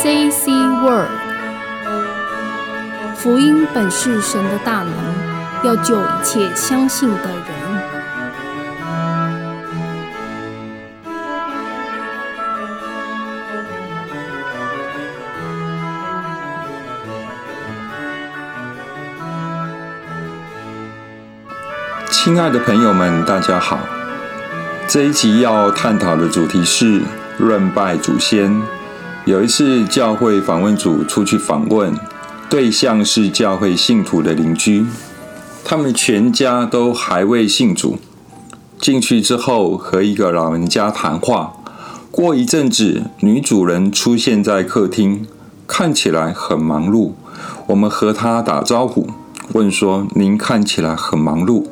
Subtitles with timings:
[0.00, 0.50] J.C.
[0.82, 1.08] Word，
[3.16, 4.92] 福音本是神的大能，
[5.64, 7.52] 要救一切相信的人。
[22.10, 23.80] 亲爱的朋友们，大家好。
[24.88, 27.02] 这一集要探讨的主题是
[27.38, 28.60] 论拜祖先。
[29.24, 31.94] 有一次，教会访问组出去访问，
[32.50, 34.84] 对象是教会信徒的邻居，
[35.64, 37.98] 他们全家都还未信主。
[38.80, 41.52] 进去之后，和一个老人家谈话。
[42.10, 45.24] 过一阵子，女主人出现在客厅，
[45.68, 47.12] 看起来很忙碌。
[47.68, 49.06] 我们和她打招呼，
[49.52, 51.66] 问说：“您看起来很忙碌。”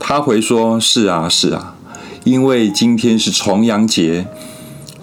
[0.00, 1.76] 她回说：“是啊，是啊，
[2.24, 4.26] 因为今天是重阳节，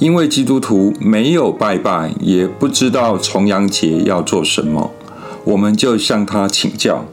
[0.01, 4.89] 因为基督徒没有拜拜，也不知道重阳节要做什么，
[5.43, 7.05] 我们就向他请教。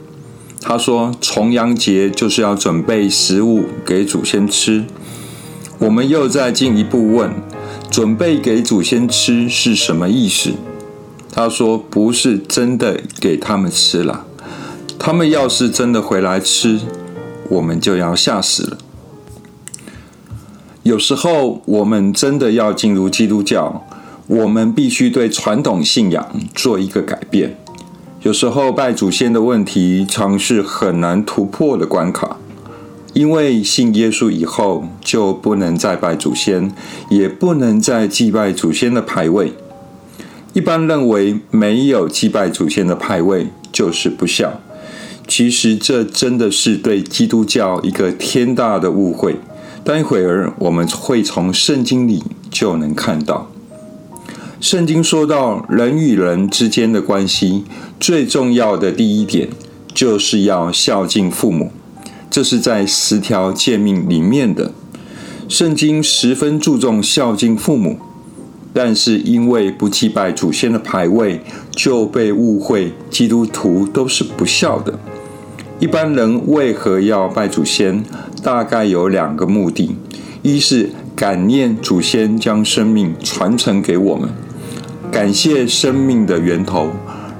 [0.62, 4.86] 他说，重阳节就是要准备食物给祖先吃。
[5.78, 7.30] 我们又再进一步问，
[7.90, 10.52] 准备给祖先吃是什么意思？
[11.30, 14.24] 他说，不是真的给他们吃了，
[14.98, 16.80] 他们要是真的回来吃。”
[17.50, 18.78] 我们就要吓死了。
[20.88, 23.84] 有时候，我们真的要进入基督教，
[24.26, 27.58] 我们必须对传统信仰做一个改变。
[28.22, 32.38] 有时候，拜祖先的问题常是很难突破的关卡，
[33.12, 36.72] 因为信耶稣以后就不能再拜祖先，
[37.10, 39.52] 也不能再祭拜祖先的牌位。
[40.54, 44.58] 一般认为，没有祭拜祖先的牌位就是不孝。
[45.26, 49.36] 其实这真的是对基督教一个天大的误会。
[49.88, 53.50] 待会儿我们会从圣经里就能看到，
[54.60, 57.64] 圣经说到人与人之间的关系，
[57.98, 59.48] 最重要的第一点
[59.94, 61.72] 就是要孝敬父母，
[62.28, 64.72] 这是在十条诫命里面的。
[65.48, 67.98] 圣经十分注重孝敬父母，
[68.74, 71.40] 但是因为不祭拜祖先的牌位，
[71.70, 74.98] 就被误会基督徒都是不孝的。
[75.80, 78.04] 一般人为何要拜祖先？
[78.42, 79.96] 大概有两个目的：
[80.42, 84.30] 一是感念祖先将生命传承给我们，
[85.10, 86.90] 感谢生命的源头。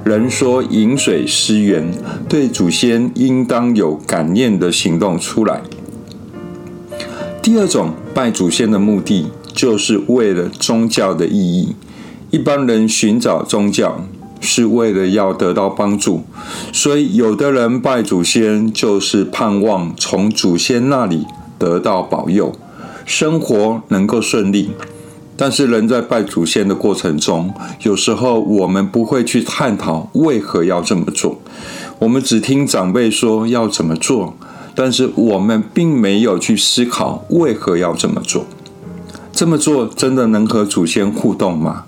[0.03, 1.93] 人说饮水思源，
[2.27, 5.61] 对祖先应当有感念的行动出来。
[7.41, 11.75] 第二种拜祖先的目的，就是为了宗教的意义。
[12.31, 14.05] 一般人寻找宗教。
[14.41, 16.23] 是为了要得到帮助，
[16.71, 21.25] 所以有的人拜祖先，就是盼望从祖先那里
[21.57, 22.53] 得到保佑，
[23.05, 24.71] 生活能够顺利。
[25.35, 31.39] 但是人在拜祖先的过程中，有时候我们不会去探讨为何要这么做，
[31.99, 34.35] 我们只听长辈说要怎么做，
[34.75, 38.45] 但是我们并没有去思考为何要这么做。
[39.31, 41.85] 这么做真的能和祖先互动吗？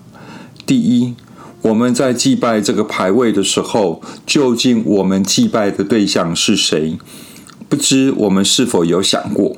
[0.66, 1.16] 第一。
[1.64, 6.98] 我们在祭拜这个牌位的时候，究竟我们祭拜的对象是谁？
[7.70, 9.56] 不知我们是否有想过，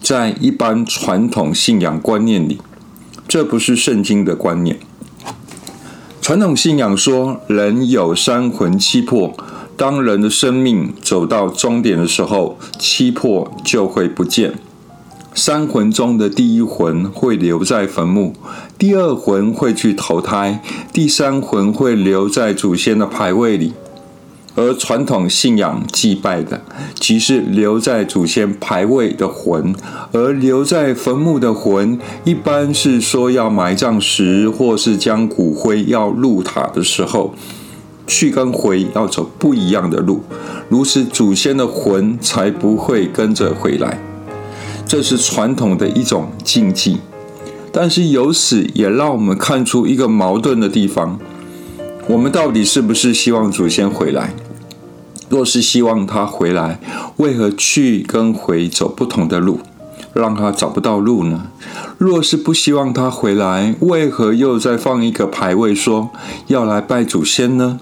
[0.00, 2.60] 在一般传统信仰观念里，
[3.26, 4.78] 这不是圣经的观念。
[6.20, 9.34] 传统信仰说，人有三魂七魄，
[9.76, 14.54] 当人的生命走到终点的时候，七魄就会不见。
[15.32, 18.32] 三魂中的第一魂会留在坟墓，
[18.76, 20.60] 第二魂会去投胎，
[20.92, 23.72] 第三魂会留在祖先的牌位里。
[24.56, 26.60] 而传统信仰祭拜的，
[26.94, 29.72] 即是留在祖先牌位的魂；
[30.12, 37.32] 而留在坟墓的魂，一般是说要埋葬时，或是将骨灰要入塔的时候，
[38.08, 40.20] 去跟回要走不一样的路，
[40.68, 44.09] 如此祖先的魂才不会跟着回来。
[44.90, 46.98] 这是传统的一种禁忌，
[47.72, 51.16] 但是由此也让我们看出一个矛盾的地方：
[52.08, 54.34] 我们到底是不是希望祖先回来？
[55.28, 56.80] 若是希望他回来，
[57.18, 59.60] 为何去跟回走不同的路，
[60.12, 61.46] 让他找不到路呢？
[61.96, 66.10] 若是不希望他回来，为何又再放一个牌位说
[66.48, 67.78] 要来拜祖先呢？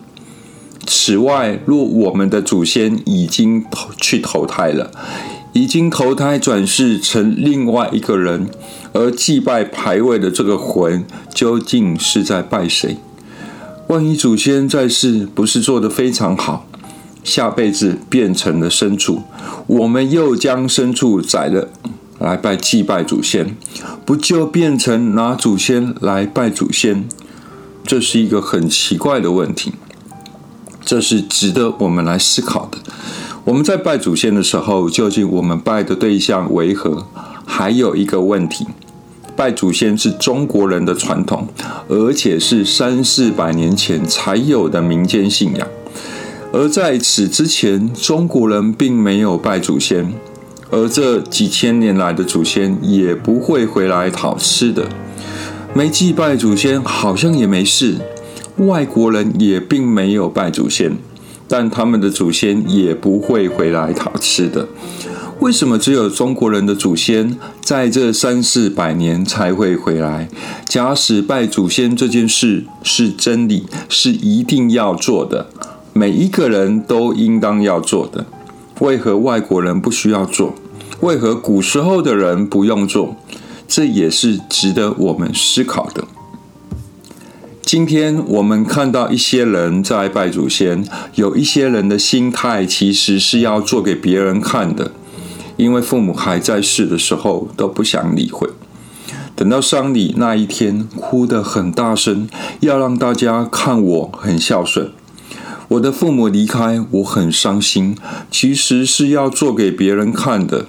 [0.86, 4.90] 此外，若我们的祖先已经投去投胎了，
[5.52, 8.48] 已经投胎转世成另外一个人，
[8.92, 11.04] 而祭拜牌位的这个魂
[11.34, 12.98] 究竟是在拜谁？
[13.88, 16.66] 万一祖先在世不是做得非常好，
[17.24, 19.22] 下辈子变成了牲畜，
[19.66, 21.68] 我们又将牲畜宰了
[22.18, 23.56] 来拜祭拜祖先，
[24.04, 27.08] 不就变成拿祖先来拜祖先？
[27.84, 29.72] 这是一个很奇怪的问题，
[30.84, 32.76] 这是值得我们来思考的。
[33.48, 37.06] 我们在拜祖先的时候，究竟我们拜的对象为何？
[37.46, 38.66] 还有一个问题，
[39.34, 41.48] 拜祖先是中国人的传统，
[41.88, 45.66] 而且是三四百年前才有的民间信仰。
[46.52, 50.12] 而在此之前，中国人并没有拜祖先，
[50.70, 54.86] 而这几千年来的祖先也不会回来讨吃的。
[55.72, 57.96] 没祭拜祖先好像也没事，
[58.58, 60.98] 外国人也并没有拜祖先，
[61.48, 64.68] 但他们的祖先也不会回来讨吃的。
[65.40, 70.28] 为什么只有中国人的祖先在这三四百年才会回来？
[70.66, 75.48] 假使拜祖先这件事是真理，是一定要做的，
[75.92, 78.26] 每一个人都应当要做的，
[78.80, 80.54] 为何外国人不需要做？
[81.00, 83.14] 为何古时候的人不用做？
[83.68, 86.02] 这也是值得我们思考的。
[87.68, 94.92] 今天我们看到一些人在拜祖先，有一些人的心态其实是要做给别人看的，
[95.58, 98.48] 因为父母还在世的时候都不想理会，
[99.36, 102.26] 等到丧礼那一天哭得很大声，
[102.60, 104.90] 要让大家看我很孝顺。
[105.68, 107.94] 我的父母离开，我很伤心，
[108.30, 110.64] 其实是要做给别人看的。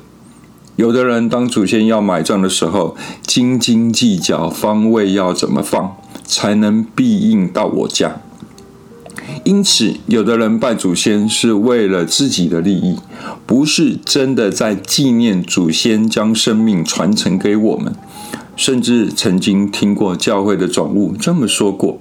[0.75, 5.95] 有的人当祖先要买账的时候，斤斤计较方位要怎么放，
[6.29, 8.21] 才能庇应到我家。
[9.43, 12.97] 因此，有的人拜祖先是为了自己的利益，
[13.45, 17.93] 不是真的在纪念祖先将生命传承给我们。
[18.55, 21.97] 甚至曾经听过教会的总务这么说过：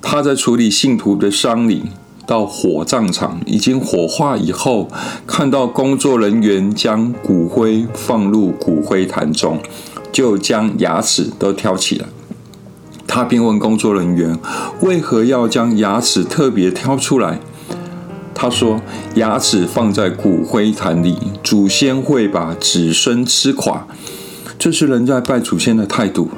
[0.00, 1.84] 他在处理信徒的丧礼。
[2.24, 4.88] 到火葬场已经火化以后，
[5.26, 9.58] 看到工作人员将骨灰放入骨灰坛中，
[10.12, 12.06] 就将牙齿都挑起来。
[13.14, 14.38] 他便问工作人员
[14.80, 17.38] ：“为何要将牙齿特别挑出来？”
[18.34, 18.80] 他说
[19.16, 23.86] ：“牙齿放在骨灰坛里，祖先会把子孙吃垮。”
[24.58, 26.30] 这是人在拜祖先的态度。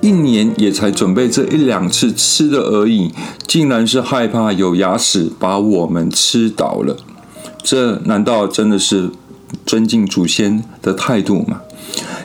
[0.00, 3.14] 一年也才准备这一两次吃的而已，
[3.46, 6.96] 竟然是害怕有牙齿把我们吃倒了。
[7.62, 9.08] 这难道真的是
[9.64, 11.60] 尊敬祖先的态度吗？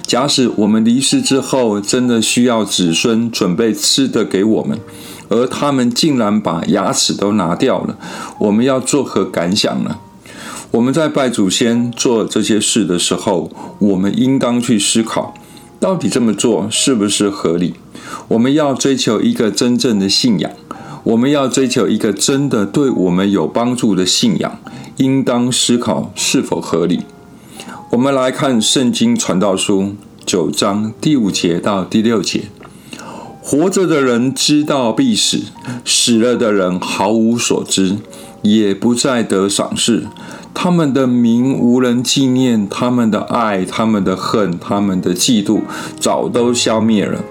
[0.10, 4.80] 假使我们离世之后，真的需要子孙准备吃的给我们，
[5.28, 7.96] 而他们竟然把牙齿都拿掉了，
[8.40, 9.98] 我们要作何感想呢？
[10.72, 15.36] 我们在拜祖先做这些事的时候，我们应当去思考。
[15.80, 17.76] 到底这么做是不是合理？
[18.30, 20.52] 我们要追求一个真正的信仰，
[21.04, 24.58] 我们要追求一个真的对我们有帮助的信仰，
[24.98, 27.02] 应当思考是否合理。
[27.92, 29.82] 我们来看《圣经传道书》
[30.26, 32.44] 九章第五节到第六节：
[33.42, 35.42] 活着的人知道必死，
[35.84, 37.98] 死了的人毫无所知，
[38.42, 40.08] 也不再得赏识。
[40.54, 45.62] 他们的名无人纪念，他们的爱、他们的恨、他们的嫉妒，
[46.00, 47.24] 早都消灭了。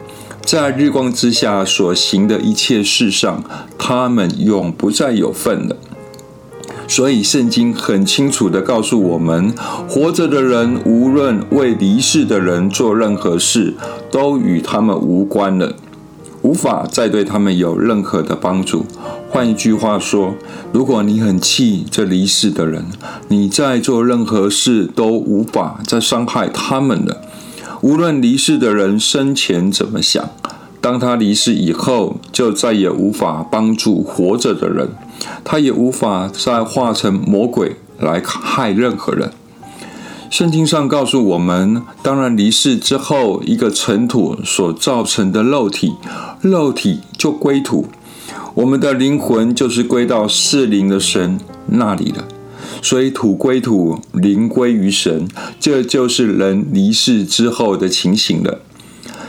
[0.43, 3.45] 在日光之下所行的一切事上，
[3.77, 5.77] 他们永不再有份了。
[6.89, 9.55] 所以，圣经很清楚的告诉我们：
[9.87, 13.75] 活着的人，无论为离世的人做任何事，
[14.11, 15.77] 都与他们无关了，
[16.41, 18.87] 无法再对他们有任何的帮助。
[19.29, 20.35] 换一句话说，
[20.73, 22.87] 如果你很气这离世的人，
[23.29, 27.21] 你再做任何事都无法再伤害他们了。
[27.83, 30.31] 无论离世的人生前怎么想，
[30.81, 34.89] 当他离世以后，就再也无法帮助活着的人，
[35.45, 39.33] 他也无法再化成魔鬼来害任何人。
[40.31, 45.95] 圣经上告诉我们，当然离世之后，一个尘土所造成的肉体，
[46.43, 47.89] 肉体就归土。
[48.55, 52.29] 我们的灵魂就是归到世灵的神那里了，
[52.83, 55.27] 所以土归土，灵归于神，
[55.59, 58.61] 这就是人离世之后的情形了。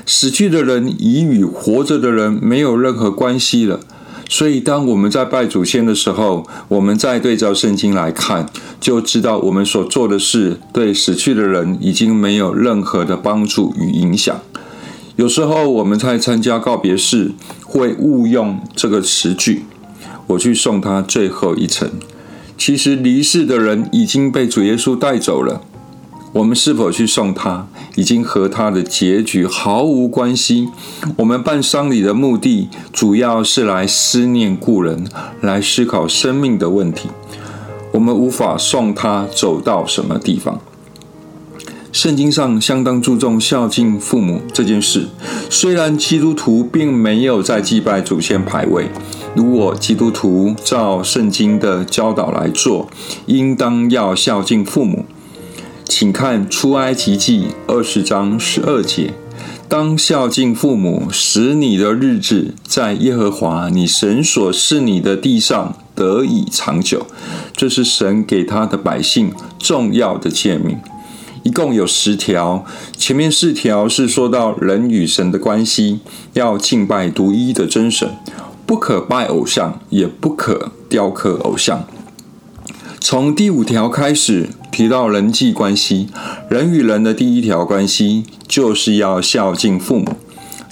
[0.06, 3.80] 死去的人已与活着的人没有任何关系了。
[4.32, 8.48] 所以，当我们在拜祖先的时候，我们再对照圣经来看，
[8.80, 14.40] 就知道我们所做的事对死去的人已经没有任何的帮助与影响。
[15.16, 17.32] 有时候我们在参加告别式，
[17.66, 19.66] 会误用这个词句
[20.28, 21.90] ：“我去送他最后一程。”
[22.56, 25.62] 其实离世的人已经被主耶稣带走了。
[26.32, 30.70] 我们是否去送他，已经和他的结局毫无关系。
[31.18, 35.08] 我们办丧礼的目的，主要是来思念故人，
[35.42, 37.10] 来思考生命的问题。
[37.94, 40.60] 我们无法送他走到什么地方。
[41.92, 45.08] 圣经上相当注重孝敬父母这件事。
[45.50, 48.92] 虽然基督徒并没有在祭拜祖先牌位，
[49.34, 52.88] 如果基督徒照圣经的教导来做，
[53.26, 55.06] 应当要孝敬父母。
[55.90, 59.12] 请看出埃及记二十章十二节。
[59.68, 67.08] 当孝敬父母，使你的日子在耶和华你神所赐你的地上得以长久。
[67.54, 70.78] 这是神给他的百姓重要的诫命，
[71.42, 72.64] 一共有十条。
[72.96, 76.02] 前面四条是说到人与神的关系，
[76.34, 78.16] 要敬拜独一的真神，
[78.68, 81.88] 不可拜偶像，也不可雕刻偶像。
[83.02, 86.10] 从第五条开始提到人际关系，
[86.50, 90.18] 人与人的第一条关系就是要孝敬父母。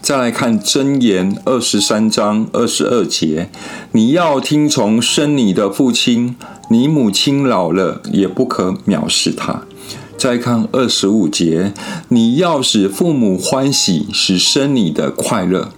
[0.01, 3.49] 再来看箴言二十三章二十二节，
[3.93, 6.35] 你要听从生你的父亲，
[6.69, 9.63] 你母亲老了也不可藐视他。
[10.17, 11.73] 再看二十五节，
[12.09, 15.71] 你要使父母欢喜，使生你的快乐。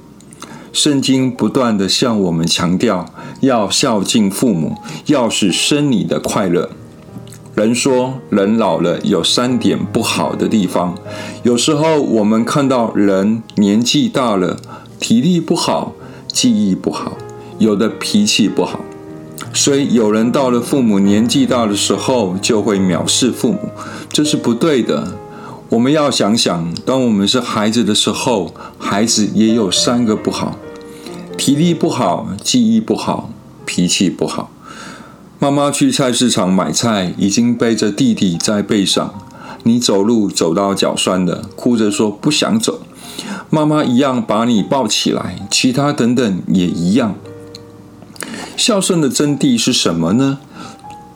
[0.72, 3.06] 圣经不断的向我们强调，
[3.42, 6.70] 要孝敬父母，要使生你的快乐。
[7.56, 10.96] 人说，人老了有三点不好的地方。
[11.44, 14.58] 有时候我们看到人年纪大了，
[15.00, 15.94] 体力不好，
[16.28, 17.18] 记忆不好，
[17.58, 18.80] 有的脾气不好。
[19.52, 23.60] 所以有人到了父母年纪大的时候，就会藐视父母，
[24.10, 25.16] 这是不对的。
[25.70, 30.58] 我们要想想，当我们是孩子的时候，孩子也有三个不好：
[31.38, 33.30] 体力不好、记忆不好、
[33.66, 34.50] 脾气不好。
[35.38, 39.14] 妈妈去菜市场买菜，已经背着弟弟在背上，
[39.62, 42.82] 你走路走到脚酸了，哭着说不想走，
[43.52, 47.14] 妈妈一样把你抱起来，其他等等也一样。
[48.58, 50.40] 孝顺的真谛是什么呢？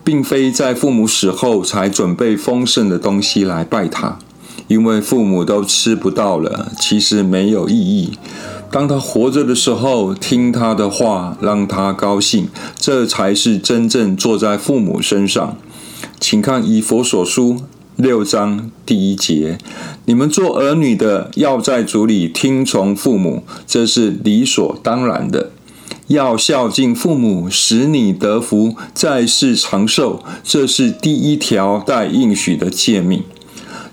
[0.04, 4.20] 并非在父母死后才准备丰盛的东西来拜他。
[4.74, 8.18] 因为父母都吃不到了，其实没有意义。
[8.72, 15.56] 当他活着的时候，听他的话，让他高兴，这才是真正坐在父母身上。
[16.20, 17.62] 请看以佛所书
[17.96, 19.60] 六章第一节：
[20.06, 25.52] 你们做儿女的，要在主里听从父母，这是理所当然的。
[26.08, 33.22] 要孝敬父母，使你得福，在世长寿，这是第一条带应许的诫命。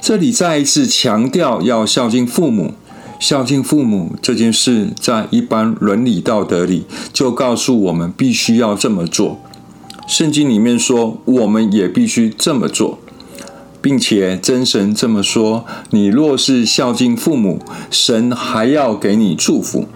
[0.00, 2.72] 这里再一次强调要孝敬父母，
[3.18, 9.38] 孝敬父母这件事，在一般伦理道德里就告诉我们必须要这么做。
[10.08, 12.98] 圣经里面说，我们也必须这么做，
[13.82, 19.86] 并且真神这么说：你若是孝敬父母，神还要给你祝福。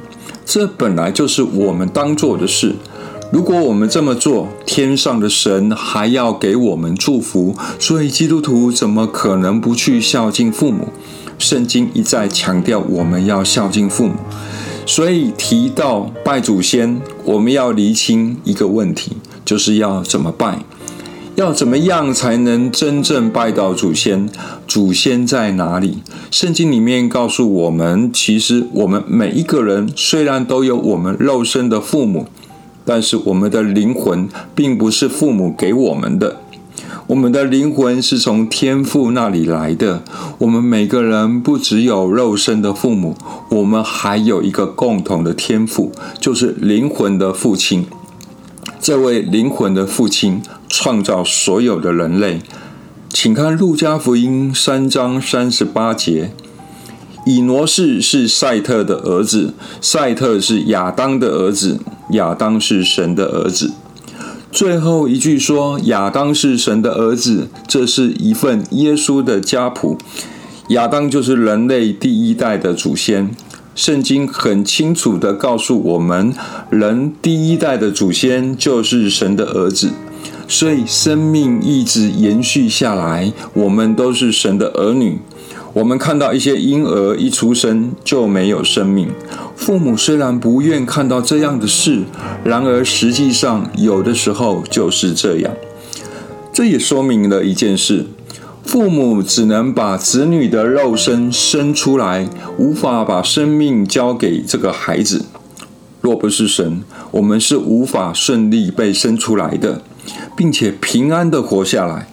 [0.45, 2.77] 这本来就是我们当做的事。
[3.35, 10.87] 如果我们这么做，天上的神还要给我们祝福，所以基督徒怎么可能不去孝敬父母？
[11.37, 14.15] 圣经一再强调我们要孝敬父母，
[14.87, 20.61] 所以提到拜祖先，我们要厘清一个问题，就是要怎么拜，
[21.35, 24.31] 要怎么样才能真正拜到祖先？
[24.69, 25.99] 祖先在哪里？
[26.31, 32.29] 圣经里面告诉我们，其实我们每一个人虽然都有我们肉身的父母。
[32.85, 36.37] 但是我们的灵魂并不是父母给我们的，
[37.07, 40.03] 我们的灵魂是从天父那里来的。
[40.39, 43.17] 我们每个人不只有肉身的父母，
[43.51, 47.87] 我们还有一个共同的天赋，就是灵魂的父亲。
[48.81, 52.41] 这位灵魂的父亲创造所有的人类，
[53.09, 56.33] 请看路加福音三章三十八节。
[57.25, 61.81] 以挪士是赛特的儿子，赛特是亚当的儿子，
[62.11, 63.73] 亚当是神的儿子。
[64.53, 69.99] 最后一句说亚当是神的儿子，这是一份耶稣的家谱。
[70.69, 73.35] 亚当就是人类第一代的祖先。
[73.75, 76.33] 圣经很清楚的告诉我们，
[76.71, 79.91] 人第一代的祖先就是神的儿子，
[80.47, 85.19] 所以生命一直延续下来，我们都是神的儿女。
[85.75, 89.09] 我们看到一些婴儿一出生就没有生命，
[89.57, 92.05] 父母虽然不愿看到这样的事，
[92.45, 95.53] 然而实际上有的时候就是这样。
[96.53, 98.07] 这也说明了一件事：
[98.63, 105.25] 父母只能把子女的肉身生出来，无法把生命交给这个孩子。
[106.01, 109.83] 若不是神，我们是无法顺利被生出来的，
[110.37, 112.07] 并且平安的活下来。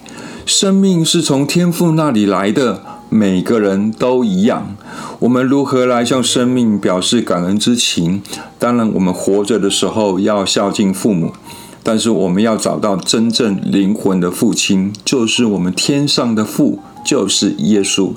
[0.48, 2.82] 生命是从天父那里来的。
[3.14, 4.74] 每个人都一样，
[5.20, 8.22] 我们如何来向生命表示感恩之情？
[8.58, 11.34] 当然，我们活着的时候要孝敬父母，
[11.84, 18.14] 但是我们要找到真正灵魂的父亲，就是我们天上的父就是耶稣。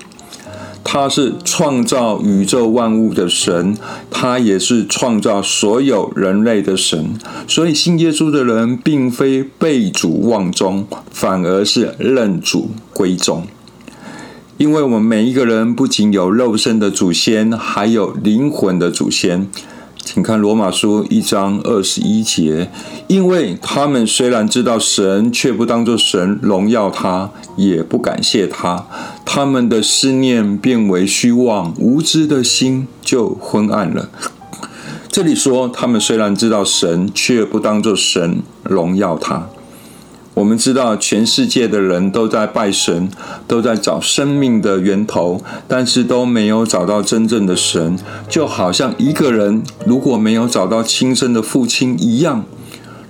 [0.84, 3.76] 他是创造宇宙万物的神，
[4.12, 7.18] 他也是创造所有人类的神。
[7.48, 13.44] 所以信耶稣的人，并非被主忘宗，反而是认主归宗。
[14.56, 19.48] 因为我们每一个人不仅有肉身的祖先，还有灵魂的祖先。
[19.96, 22.70] 请看罗马书一章二十一节，
[23.08, 28.86] 因为他们虽然知道神，却不当作神荣耀他，也不感谢他，
[29.24, 34.08] 他们的思念变为虚妄，无知的心就昏暗了。
[35.08, 39.48] 这里说，他们虽然知道神，却不当作神荣耀他。
[40.34, 43.08] 我们知道，全世界的人都在拜神，
[43.46, 47.96] 都在找生命的源头，但是都没有找到真正的神。
[48.28, 52.44] 就好像一个人如果没有找到亲生的父亲一样，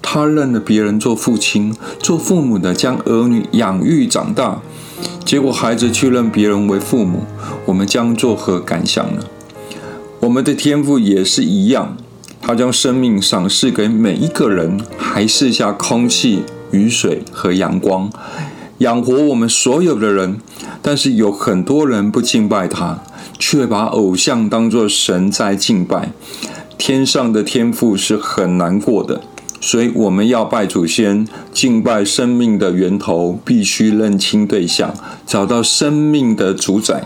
[0.03, 4.61] 他认了别人做父亲、做父母的，将儿女养育长大，
[5.25, 7.23] 结果孩子却认别人为父母，
[7.65, 9.23] 我们将作何感想呢？
[10.21, 11.97] 我们的天赋也是一样，
[12.43, 16.43] 他将生命赏赐给每一个人，还剩下空气。
[16.75, 18.11] 雨水和阳光
[18.79, 20.39] 养活我们所有的人，
[20.83, 22.99] 但是有很多人不敬拜他，
[23.39, 26.11] 却把偶像当作神在敬拜。
[26.77, 29.21] 天上的天父是很难过的，
[29.61, 34.93] 所以我们要拜祖先，敬拜生命的源头，必须认清对象，
[35.25, 37.05] 找到生命的主宰，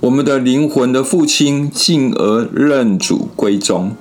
[0.00, 3.96] 我们的灵魂的父亲，进而认主归宗。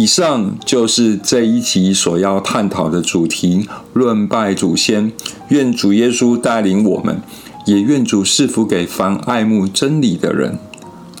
[0.00, 5.10] 以上就是这一集所要探讨的主题：论拜祖先。
[5.48, 7.20] 愿主耶稣带领我们，
[7.66, 10.56] 也愿主赐福给凡爱慕真理的人。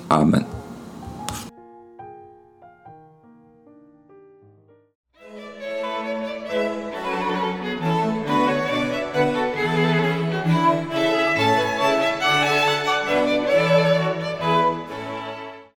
[0.06, 0.44] 阿门。